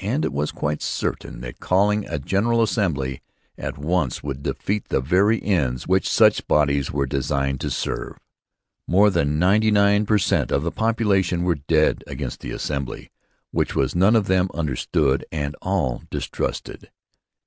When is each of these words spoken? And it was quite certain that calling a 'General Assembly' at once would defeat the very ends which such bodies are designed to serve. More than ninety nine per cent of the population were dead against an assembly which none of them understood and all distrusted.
And 0.00 0.24
it 0.24 0.32
was 0.32 0.50
quite 0.50 0.80
certain 0.80 1.42
that 1.42 1.60
calling 1.60 2.06
a 2.06 2.18
'General 2.18 2.62
Assembly' 2.62 3.20
at 3.58 3.76
once 3.76 4.22
would 4.22 4.42
defeat 4.42 4.88
the 4.88 5.02
very 5.02 5.42
ends 5.44 5.86
which 5.86 6.08
such 6.08 6.46
bodies 6.48 6.88
are 6.94 7.04
designed 7.04 7.60
to 7.60 7.70
serve. 7.70 8.16
More 8.88 9.10
than 9.10 9.38
ninety 9.38 9.70
nine 9.70 10.06
per 10.06 10.16
cent 10.16 10.50
of 10.50 10.62
the 10.62 10.72
population 10.72 11.42
were 11.42 11.56
dead 11.56 12.02
against 12.06 12.46
an 12.46 12.52
assembly 12.52 13.10
which 13.50 13.76
none 13.94 14.16
of 14.16 14.26
them 14.26 14.48
understood 14.54 15.26
and 15.30 15.54
all 15.60 16.00
distrusted. 16.08 16.88